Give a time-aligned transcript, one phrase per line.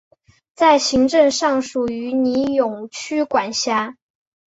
[0.55, 3.97] 在行政上属于尼永区管辖。